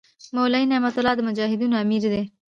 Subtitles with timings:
[0.35, 2.23] مولوي نعمت الله د مجاهدینو امیر دی.